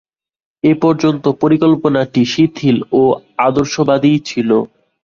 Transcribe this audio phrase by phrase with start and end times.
[0.63, 3.01] এ পর্যন্ত পরিকল্পনাটি শিথিল ও
[3.47, 4.49] আদর্শবাদীই ছিল।